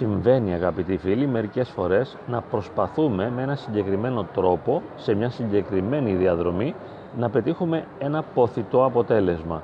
[0.00, 6.74] Συμβαίνει αγαπητοί φίλοι μερικές φορές να προσπαθούμε με ένα συγκεκριμένο τρόπο, σε μια συγκεκριμένη διαδρομή,
[7.18, 9.62] να πετύχουμε ένα ποθητό αποτέλεσμα.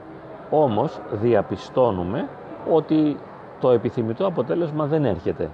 [0.51, 2.29] Όμως διαπιστώνουμε
[2.71, 3.17] ότι
[3.61, 5.51] το επιθυμητό αποτέλεσμα δεν έρχεται.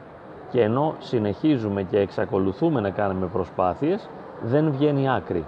[0.50, 4.08] Και ενώ συνεχίζουμε και εξακολουθούμε να κάνουμε προσπάθειες,
[4.42, 5.44] δεν βγαίνει άκρη.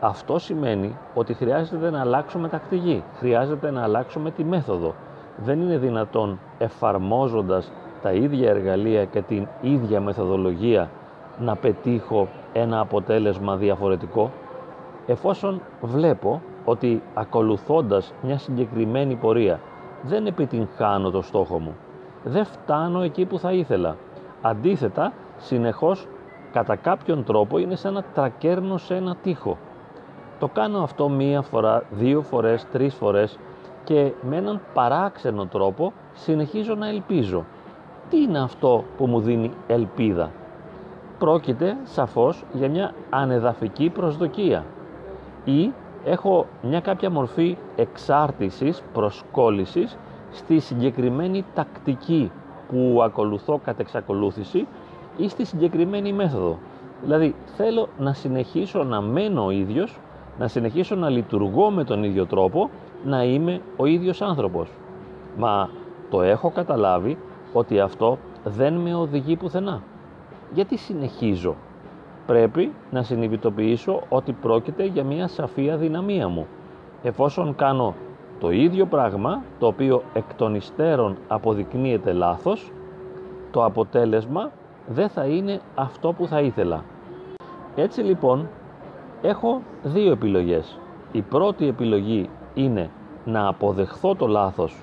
[0.00, 4.94] Αυτό σημαίνει ότι χρειάζεται να αλλάξουμε τακτική, χρειάζεται να αλλάξουμε τη μέθοδο.
[5.36, 10.90] Δεν είναι δυνατόν εφαρμόζοντας τα ίδια εργαλεία και την ίδια μεθοδολογία
[11.38, 14.30] να πετύχω ένα αποτέλεσμα διαφορετικό;
[15.06, 19.60] Εφόσον βλέπω ότι ακολουθώντας μια συγκεκριμένη πορεία
[20.02, 21.74] δεν επιτυγχάνω το στόχο μου
[22.24, 23.96] δεν φτάνω εκεί που θα ήθελα.
[24.42, 26.06] Αντίθετα συνεχώς
[26.52, 29.58] κατά κάποιον τρόπο είναι σαν να τρακέρνω σε ένα τοίχο
[30.42, 33.38] το κάνω αυτό μία φορά, δύο φορές, τρεις φορές
[33.84, 37.44] και με έναν παράξενο τρόπο συνεχίζω να ελπίζω
[38.12, 40.30] τι είναι αυτό που μου δίνει ελπίδα;
[41.18, 44.64] Πρόκειται σαφώς για μια ανεδαφική προσδοκία
[45.44, 45.72] ή
[46.04, 49.96] έχω μια κάποια μορφή εξάρτησης, προσκόλλησης
[50.30, 52.30] στη συγκεκριμένη τακτική
[52.68, 54.66] που ακολουθώ κατ' εξακολούθηση
[55.16, 56.58] ή στη συγκεκριμένη μέθοδο.
[57.02, 59.98] Δηλαδή θέλω να συνεχίσω να μένω ο ίδιος,
[60.38, 62.70] να συνεχίσω να λειτουργώ με τον ίδιο τρόπο,
[63.04, 64.68] να είμαι ο ίδιος άνθρωπος.
[65.38, 65.68] Μα
[66.10, 67.18] το έχω καταλάβει
[67.52, 69.82] ότι αυτό δεν με οδηγεί πουθενά.
[70.52, 71.54] Γιατί συνεχίζω;
[72.26, 76.46] Πρέπει να συνειδητοποιήσω ότι πρόκειται για μια σαφή αδυναμία μου.
[77.02, 77.94] Εφόσον κάνω
[78.40, 82.72] το ίδιο πράγμα, το οποίο εκ των υστέρων αποδεικνύεται λάθος,
[83.50, 84.50] το αποτέλεσμα
[84.86, 86.84] δεν θα είναι αυτό που θα ήθελα.
[87.76, 88.48] Έτσι λοιπόν,
[89.22, 90.78] έχω δύο επιλογές.
[91.12, 92.90] Η πρώτη επιλογή είναι
[93.24, 94.76] να αποδεχθώ το λάθος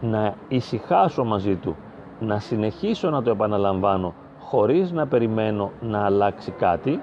[0.00, 1.76] να ησυχάσω μαζί του,
[2.20, 7.00] να συνεχίσω να το επαναλαμβάνω χωρίς να περιμένω να αλλάξει κάτι,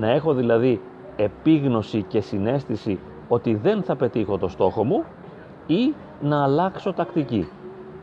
[0.00, 0.80] να έχω δηλαδή
[1.16, 5.04] επίγνωση και συνέστηση ότι δεν θα πετύχω το στόχο μου
[5.66, 7.48] ή να αλλάξω τακτική.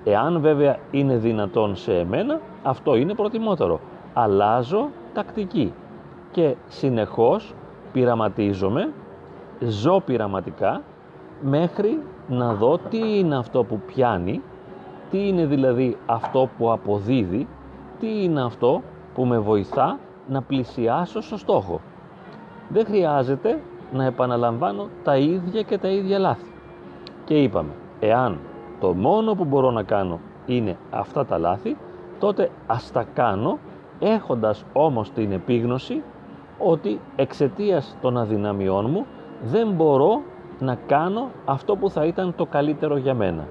[0.03, 3.79] Εάν βέβαια είναι δυνατόν σε εμένα, αυτό είναι προτιμότερο.
[4.13, 5.73] Αλλάζω τακτική
[6.31, 7.53] και συνεχώς
[7.91, 8.89] πειραματίζομαι,
[9.59, 10.81] ζω πειραματικά
[11.41, 14.41] μέχρι να δω τι είναι αυτό που πιάνει,
[15.09, 17.47] τι είναι δηλαδή αυτό που αποδίδει,
[17.99, 18.81] τι είναι αυτό
[19.13, 21.81] που με βοηθά να πλησιάσω στο στόχο.
[22.69, 23.61] Δεν χρειάζεται
[23.93, 26.51] να επαναλαμβάνω τα ίδια και τα ίδια λάθη.
[27.25, 28.39] Και είπαμε, εάν
[28.79, 31.77] το μόνο που μπορώ να κάνω είναι αυτά τα λάθη,
[32.19, 33.57] τότε ας τα κάνω
[33.99, 36.03] έχοντας όμως την επίγνωση
[36.59, 39.05] ότι εξαιτίας των αδυναμιών μου
[39.43, 40.21] δεν μπορώ
[40.59, 43.47] να κάνω αυτό που θα ήταν το καλύτερο για μένα.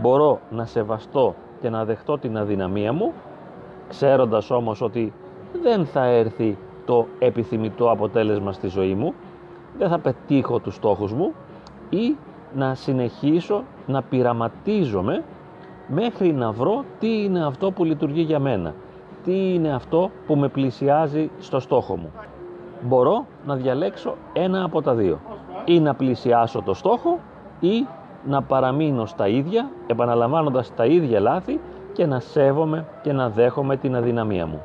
[0.00, 3.12] Μπορώ να σεβαστώ και να δεχτώ την αδυναμία μου,
[3.88, 5.12] ξέροντας όμως ότι
[5.62, 9.14] δεν θα έρθει το επιθυμητό αποτέλεσμα στη ζωή μου,
[9.78, 11.32] δεν θα πετύχω τους στόχους μου
[11.90, 12.16] ή
[12.54, 15.24] να συνεχίσω να πειραματίζομαι
[15.88, 18.74] μέχρι να βρω τι είναι αυτό που λειτουργεί για μένα,
[19.24, 22.12] τι είναι αυτό που με πλησιάζει στο στόχο μου.
[22.82, 25.18] Μπορώ να διαλέξω ένα από τα δύο
[25.66, 27.18] ή να πλησιάσω το στόχο
[27.60, 27.86] ή
[28.24, 31.60] να παραμείνω στα ίδια, επαναλαμβάνοντας τα ίδια λάθη
[31.92, 34.62] και να σέβομαι και να δέχομαι την αδυναμία μου.